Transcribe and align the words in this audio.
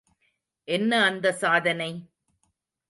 என்ன 0.67 1.01
அந்த 1.03 1.31
சாதனை? 1.31 1.91